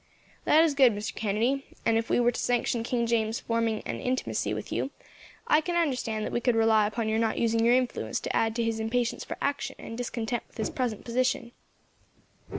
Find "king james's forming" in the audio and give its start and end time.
2.81-3.83